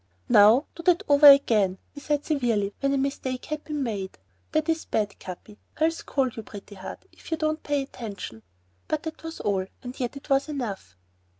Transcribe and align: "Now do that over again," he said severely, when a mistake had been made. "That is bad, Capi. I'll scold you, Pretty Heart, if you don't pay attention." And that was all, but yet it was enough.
"Now 0.29 0.65
do 0.73 0.81
that 0.87 1.03
over 1.07 1.27
again," 1.27 1.77
he 1.91 1.99
said 1.99 2.25
severely, 2.25 2.73
when 2.79 2.91
a 2.91 2.97
mistake 2.97 3.45
had 3.45 3.63
been 3.63 3.83
made. 3.83 4.17
"That 4.51 4.67
is 4.67 4.83
bad, 4.85 5.19
Capi. 5.19 5.59
I'll 5.79 5.91
scold 5.91 6.35
you, 6.37 6.41
Pretty 6.41 6.73
Heart, 6.73 7.05
if 7.11 7.29
you 7.29 7.37
don't 7.37 7.61
pay 7.61 7.83
attention." 7.83 8.41
And 8.89 9.03
that 9.03 9.21
was 9.21 9.39
all, 9.41 9.67
but 9.81 9.99
yet 9.99 10.17
it 10.17 10.27
was 10.31 10.49
enough. 10.49 10.97